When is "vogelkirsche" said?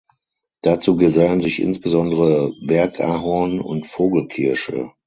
3.85-4.93